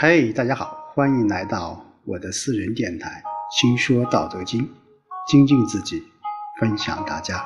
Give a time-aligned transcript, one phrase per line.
[0.00, 3.10] 嘿，大家好，欢迎来到我的私人电台
[3.60, 4.62] 《轻说道德经》，
[5.26, 6.00] 精进自己，
[6.60, 7.44] 分享大家。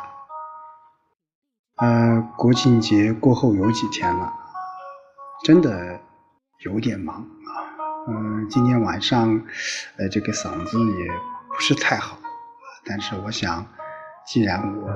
[1.77, 4.31] 呃，国庆节过后有几天了，
[5.43, 5.99] 真的
[6.67, 7.51] 有点忙啊。
[8.09, 9.31] 嗯，今天晚上，
[9.97, 11.07] 呃，这个嗓子也
[11.55, 12.19] 不是太好，
[12.85, 13.67] 但是我想，
[14.27, 14.93] 既然我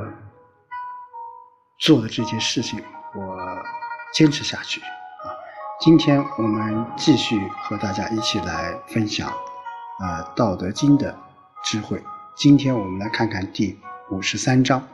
[1.78, 2.84] 做的这件事情，
[3.14, 3.38] 我
[4.12, 4.82] 坚持下去。
[5.78, 11.14] 今天我们继续和大家一起来分享啊《道德经》的
[11.62, 12.02] 智慧。
[12.34, 13.78] 今天我们来看看第
[14.10, 14.88] 五十三章：“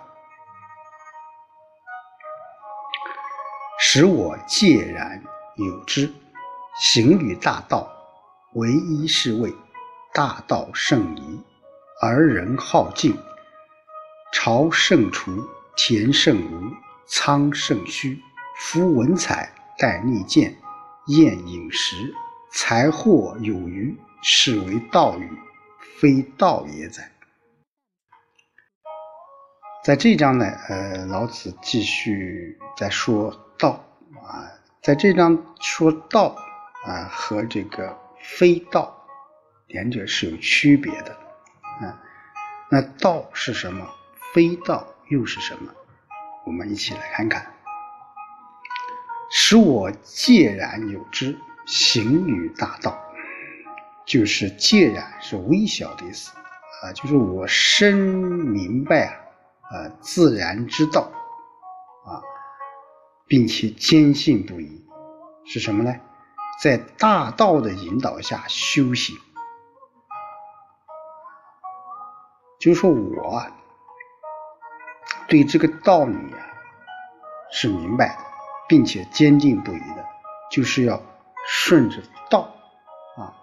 [3.78, 5.22] 使我介然
[5.54, 6.12] 有之，
[6.80, 7.88] 行于大道，
[8.54, 9.54] 唯一是谓
[10.12, 11.40] 大道甚夷，
[12.00, 13.16] 而人好径。
[14.32, 15.30] 朝圣除，
[15.76, 16.74] 田圣芜，
[17.06, 18.20] 仓圣虚。
[18.56, 20.56] 夫文采，盖利剑。”
[21.08, 22.14] 宴饮食，
[22.52, 25.28] 财货有余，是为道与？
[25.98, 27.10] 非道也哉！
[29.84, 33.84] 在这章呢，呃，老子继续在说道
[34.24, 34.46] 啊，
[34.80, 36.36] 在这章说道
[36.84, 38.96] 啊和这个非道
[39.66, 41.12] 两者是有区别的
[41.80, 42.00] 啊。
[42.68, 43.88] 那道是什么？
[44.32, 45.72] 非道又是什么？
[46.46, 47.51] 我们一起来看看。
[49.34, 53.02] 使我介然有之，行于大道，
[54.04, 56.30] 就是介然是微小的意思
[56.82, 59.06] 啊，就是我深明白
[59.62, 61.10] 啊，啊自然之道
[62.04, 62.20] 啊，
[63.26, 64.84] 并且坚信不疑，
[65.46, 65.94] 是什么呢？
[66.60, 69.16] 在大道的引导下修行，
[72.60, 73.46] 就是说我
[75.26, 76.38] 对这个道理啊
[77.50, 78.31] 是明白的。
[78.72, 80.02] 并且坚定不移的，
[80.50, 81.02] 就是要
[81.46, 81.98] 顺着
[82.30, 82.54] 道
[83.18, 83.36] 啊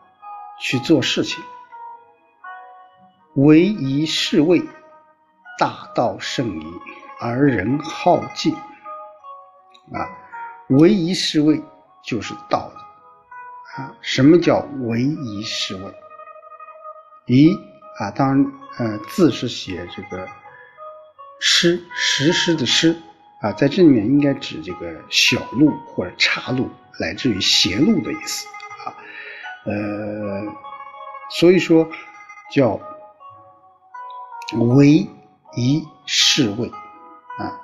[0.60, 1.44] 去做事情。
[3.36, 4.60] 唯一是谓
[5.60, 6.66] 大道甚夷，
[7.22, 8.56] 而人好径
[9.94, 10.10] 啊。
[10.70, 11.62] 唯一是谓
[12.04, 12.72] 就是道
[13.76, 13.94] 啊。
[14.02, 15.94] 什么叫唯一是谓？
[17.28, 17.56] 一
[18.00, 20.28] 啊，当然呃字是写这个
[21.40, 23.00] 诗，实施的诗。
[23.42, 26.70] 啊，在这里面应该指这个小路或者岔路，
[27.00, 28.48] 乃至于邪路的意思
[28.86, 28.92] 啊。
[29.66, 30.44] 呃，
[31.32, 31.90] 所以说
[32.52, 32.80] 叫
[34.76, 35.08] 唯
[35.56, 36.68] 一是谓
[37.38, 37.62] 啊。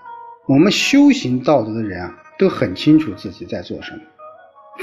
[0.48, 4.00] 我们修行道德的人啊，都很清楚自己在做什么，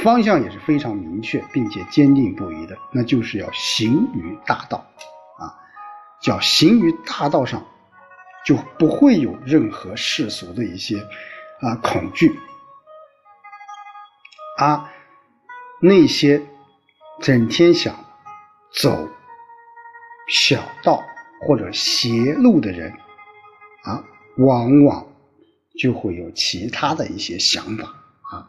[0.03, 4.85] 方向也是非常明确并且坚定不移的，那就是要行于大道
[5.39, 5.55] 啊，
[6.21, 7.65] 叫行于大道上。
[8.45, 10.99] 就不会有任何世俗的一些
[11.61, 12.33] 啊恐惧，
[14.59, 14.91] 啊
[15.81, 16.43] 那些
[17.21, 17.95] 整天想
[18.75, 19.09] 走
[20.29, 21.03] 小道
[21.47, 22.93] 或者邪路的人
[23.85, 24.03] 啊，
[24.39, 25.07] 往往
[25.79, 27.89] 就会有其他的一些想法
[28.31, 28.49] 啊。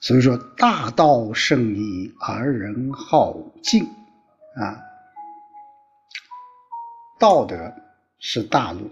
[0.00, 3.84] 所以说，大道圣矣而人好径
[4.56, 4.78] 啊，
[7.18, 7.72] 道德
[8.18, 8.90] 是大路。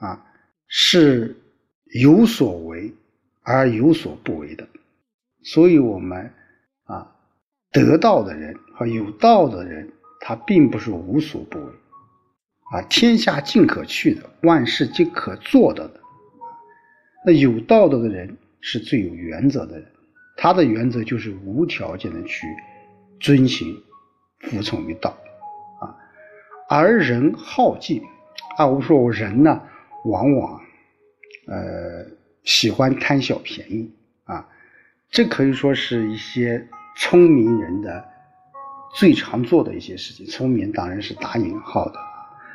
[0.00, 0.26] 啊，
[0.66, 1.36] 是
[2.02, 2.92] 有所为
[3.42, 4.66] 而有所不为的，
[5.42, 6.32] 所以，我们
[6.84, 7.10] 啊，
[7.70, 9.90] 得道的人和有道的人，
[10.20, 11.72] 他并不是无所不为
[12.72, 12.82] 啊。
[12.88, 16.00] 天下尽可去的，万事皆可做的的。
[17.26, 19.86] 那有道德的人是最有原则的人，
[20.36, 22.46] 他的原则就是无条件的去
[23.20, 23.76] 遵行、
[24.40, 25.10] 服从于道
[25.80, 25.94] 啊。
[26.68, 28.02] 而人好径
[28.56, 29.60] 啊，我说我人呢？
[30.04, 30.60] 往往，
[31.46, 32.06] 呃，
[32.44, 33.92] 喜欢贪小便宜
[34.24, 34.48] 啊，
[35.10, 36.66] 这可以说是一些
[36.96, 38.08] 聪明人的
[38.94, 40.26] 最常做的一些事情。
[40.26, 41.98] 聪明当然是打引号的。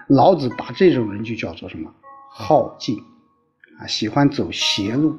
[0.07, 1.93] 老子把这种人就叫做什么？
[2.29, 2.97] 好径
[3.79, 5.17] 啊，喜欢走邪路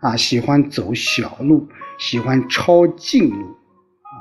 [0.00, 3.46] 啊，喜欢走小路，喜欢抄近路
[4.02, 4.14] 啊。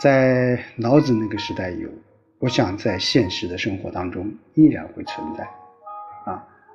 [0.00, 1.88] 在老子那个时代有，
[2.38, 5.48] 我想在现实的生活当中依然会存在。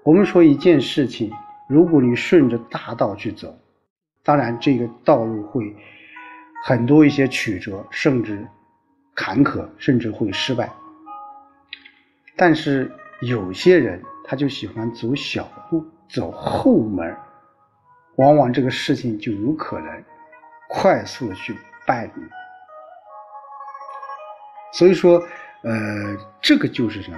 [0.06, 1.32] 我们说一件事情，
[1.68, 3.58] 如果你顺着大道去走，
[4.24, 5.76] 当然这个道路会
[6.64, 8.48] 很多一些曲折，甚至
[9.16, 10.72] 坎坷，甚至会失败。
[12.36, 12.92] 但是
[13.22, 17.18] 有些人他就喜欢走小路，走后门，
[18.18, 20.04] 往往这个事情就有可能
[20.70, 21.58] 快速的去
[21.88, 22.22] 办理。
[24.72, 25.18] 所以说，
[25.64, 27.18] 呃，这个就是什么？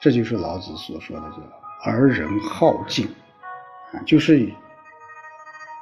[0.00, 1.52] 这就是老子所说的这个
[1.84, 3.06] “而人好静”，
[3.92, 4.50] 啊，就是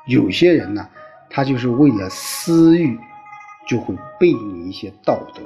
[0.07, 0.87] 有些人呢，
[1.31, 2.99] 他就是为了私欲
[3.67, 5.41] 就会背离一些道德，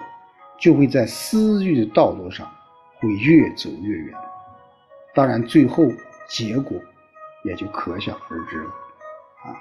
[0.59, 2.51] 就会在私欲的道路上
[2.97, 4.15] 会越走越远。
[5.15, 5.93] 当然，最后
[6.29, 6.79] 结果
[7.45, 8.71] 也就可想而知了。
[9.45, 9.53] 啊，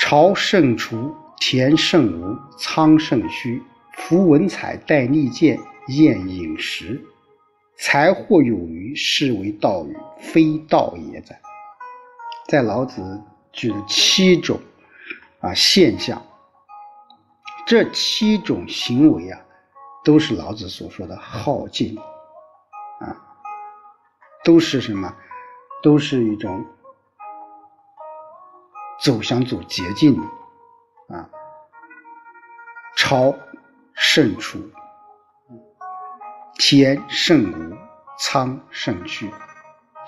[0.00, 3.62] 朝圣除，田圣无，仓圣虚，
[3.94, 5.58] 夫文采，带利剑，
[5.88, 7.00] 厌饮食，
[7.78, 9.96] 财货有余，是为道与？
[10.20, 11.40] 非道也哉！
[12.48, 13.22] 在老子
[13.52, 14.58] 举了七种
[15.40, 16.20] 啊现象，
[17.66, 19.40] 这七种行为啊，
[20.04, 21.96] 都是老子所说的好静
[23.00, 23.14] 啊，
[24.42, 25.14] 都是什么？
[25.80, 26.66] 都是一种
[29.00, 31.30] 走向走捷径的啊。
[32.96, 33.32] 超
[33.94, 34.58] 胜出，
[36.58, 37.76] 天圣无，
[38.18, 39.30] 仓甚虚。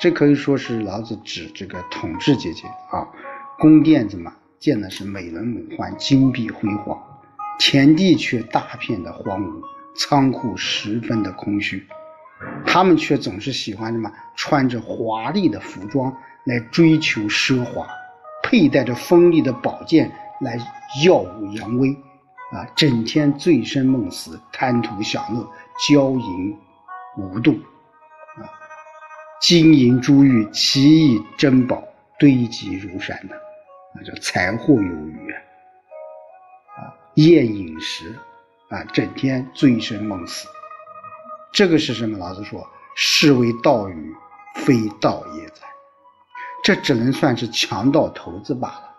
[0.00, 3.06] 这可以说是老子指这个统治阶级啊，
[3.56, 7.00] 宫殿怎么建的是美轮美奂、金碧辉煌，
[7.61, 9.62] 田地却大片的荒芜，
[9.97, 11.87] 仓库十分的空虚，
[12.67, 14.11] 他们却总是喜欢什么？
[14.35, 16.12] 穿着华丽的服装
[16.46, 17.87] 来追求奢华，
[18.43, 20.11] 佩戴着锋利的宝剑
[20.41, 20.58] 来
[21.05, 21.93] 耀武扬威，
[22.53, 25.49] 啊，整天醉生梦死，贪图享乐，
[25.88, 26.59] 骄淫
[27.17, 27.53] 无度。
[28.37, 28.44] 啊
[29.41, 31.82] 金银珠玉、奇异珍宝
[32.19, 33.35] 堆积如山呐，
[33.94, 35.41] 那叫财货有余啊！
[36.77, 38.15] 啊，厌饮食
[38.69, 40.47] 啊，整天醉生梦死，
[41.53, 42.19] 这个是什么？
[42.19, 44.15] 老子说：“是为道与？
[44.56, 45.67] 非道也哉！”
[46.62, 48.94] 这只能算是强盗头子罢了，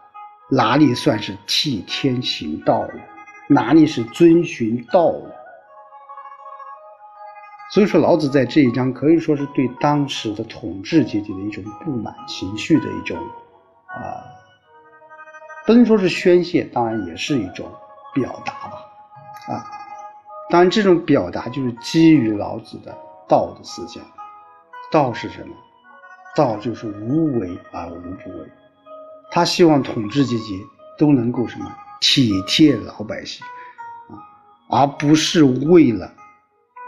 [0.50, 2.94] 哪里算是替天行道了？
[3.48, 5.36] 哪里是遵循道了？
[7.72, 13.18] 所以说，老子在这一章可以说是对当时的统治阶级的一种不满情绪的一种
[13.88, 14.20] 啊，
[15.66, 17.66] 不能说是宣泄，当然也是一种
[18.14, 19.64] 表达吧，啊，
[20.50, 22.94] 当然这种表达就是基于老子的
[23.26, 24.04] 道的思想。
[24.92, 25.56] 道是什么？
[26.36, 28.52] 道就是无为而无不为。
[29.32, 30.60] 他希望统治阶级
[30.98, 31.72] 都能够什么
[32.02, 33.42] 体贴老百姓
[34.10, 36.12] 啊，而不是为了。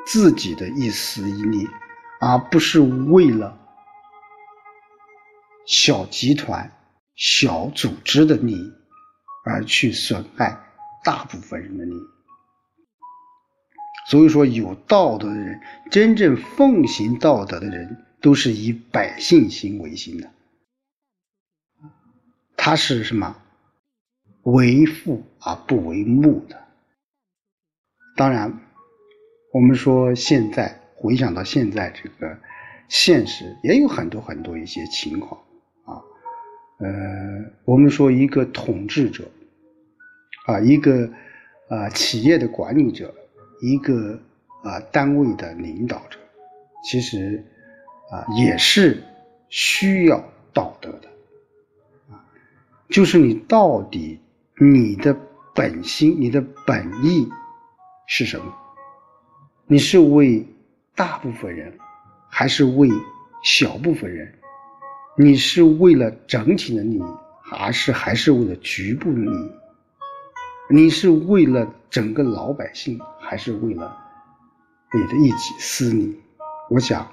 [0.05, 1.67] 自己的一丝一利，
[2.19, 3.57] 而不是为了
[5.65, 6.71] 小集团、
[7.15, 8.73] 小组织的利益
[9.45, 10.59] 而去损害
[11.03, 12.01] 大部分人的利益。
[14.09, 20.29] 所以说，有道德的人，真正奉行道德的人，都是以百姓心为心的。
[22.57, 23.37] 他是什么？
[24.41, 26.61] 为父而不为目的。
[28.17, 28.59] 当然。
[29.53, 32.35] 我们说，现在回想到现在这个
[32.87, 35.39] 现实，也有很多很多一些情况
[35.85, 36.01] 啊。
[36.79, 36.89] 呃，
[37.63, 39.29] 我们说一个统治者
[40.47, 41.07] 啊，一个
[41.69, 43.13] 啊企业的管理者，
[43.61, 44.19] 一个
[44.63, 46.17] 啊单位的领导者，
[46.83, 47.45] 其实
[48.09, 49.03] 啊也是
[49.49, 50.19] 需要
[50.51, 51.07] 道德的
[52.09, 52.25] 啊，
[52.89, 54.19] 就是你到底
[54.59, 55.15] 你的
[55.53, 57.29] 本心、你的本意
[58.07, 58.51] 是什么？
[59.65, 60.45] 你是为
[60.93, 61.77] 大部分人，
[62.29, 62.89] 还是为
[63.43, 64.37] 小部分人？
[65.17, 67.03] 你是为了整体的利益，
[67.41, 69.51] 还是还是为了局部利益？
[70.69, 73.97] 你是为了整个老百姓，还是为了
[74.93, 76.21] 你的一己私利？
[76.69, 77.09] 我想，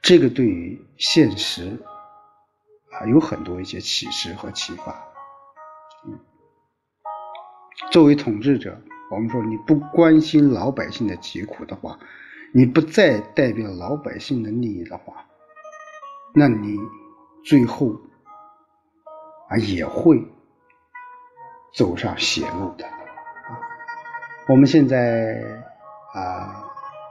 [0.00, 1.78] 这个对于现实
[2.92, 5.04] 啊有很多一些启示和启发。
[6.06, 6.18] 嗯，
[7.90, 8.80] 作为统治者。
[9.10, 11.98] 我们说，你不关心老百姓的疾苦的话，
[12.52, 15.24] 你不再代表老百姓的利益的话，
[16.34, 16.76] 那你
[17.42, 17.96] 最后
[19.48, 20.22] 啊也会
[21.74, 22.84] 走上邪路的。
[24.46, 25.42] 我们现在
[26.14, 26.64] 啊，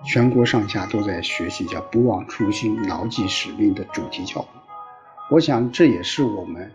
[0.05, 4.45] 全国上下都在学习叫“不忘初心，牢记使命”的主题教育。
[5.31, 6.71] 我想，这也是我们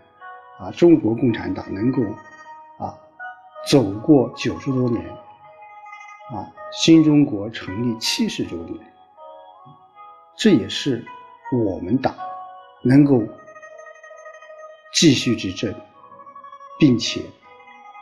[0.59, 2.01] 啊中国共产党能够。
[3.65, 5.01] 走过九十多年，
[6.31, 8.77] 啊，新中国成立七十周年，
[10.37, 11.05] 这也是
[11.65, 12.13] 我们党
[12.83, 13.23] 能够
[14.93, 15.73] 继续执政，
[16.77, 17.21] 并且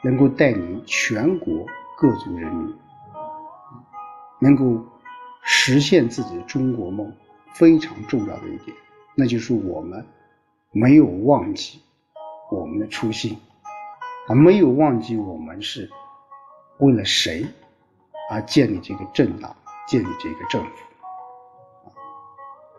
[0.03, 1.63] 能够带领全国
[1.96, 2.75] 各族人民，
[4.39, 4.84] 能够
[5.44, 7.15] 实现自己的中国梦
[7.53, 8.75] 非常重要的一点，
[9.15, 10.03] 那就是我们
[10.72, 11.80] 没有忘记
[12.50, 13.38] 我们的初心。
[14.31, 15.89] 啊，没有忘记我们是
[16.77, 17.45] 为了谁
[18.29, 19.53] 而建立这个政党、
[19.85, 20.71] 建立这个政府。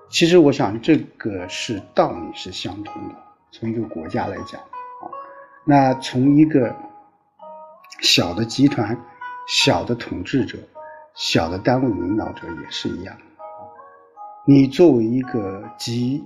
[0.08, 3.14] 其实我想，这个是道理是相通的。
[3.50, 5.04] 从一个国家来讲，啊，
[5.66, 6.74] 那从一个
[8.00, 8.98] 小的集团、
[9.46, 10.56] 小的统治者、
[11.14, 13.14] 小的单位领导者也是一样。
[14.46, 16.24] 你作为一个集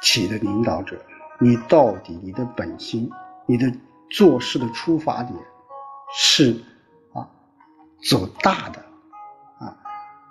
[0.00, 0.96] 体的领导者，
[1.38, 3.10] 你到底你的本心、
[3.44, 3.70] 你的
[4.10, 5.38] 做事的出发点
[6.14, 6.62] 是
[7.12, 7.28] 啊
[8.08, 8.80] 走大的
[9.58, 9.76] 啊，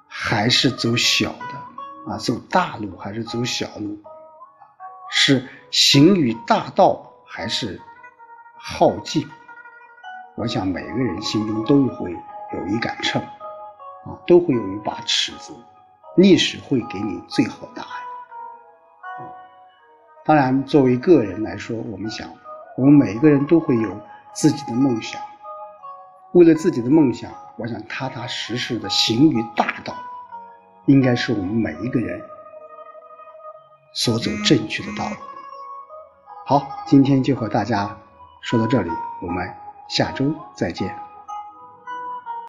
[0.08, 2.18] 还是走小的啊？
[2.18, 4.02] 走大路还是走小路？
[5.10, 7.82] 是行于大道还是
[8.58, 9.30] 好静？
[10.36, 15.54] 我想每个人心中都会有一杆秤啊，都会有一把尺子。
[16.16, 17.92] 历史会给你最好答案。
[20.26, 22.28] 当然，作为个人来说，我们想，
[22.78, 24.00] 我们每一个人都会有
[24.34, 25.20] 自己的梦想。
[26.34, 29.96] 为了自己的梦想，我想踏踏实实的行于大道，
[30.86, 32.22] 应该是我们每一个人
[33.94, 35.16] 所走正确的道路。
[36.46, 37.98] 好，今天就和大家
[38.42, 38.92] 说到这里，
[39.22, 39.52] 我们
[39.90, 41.07] 下周再见。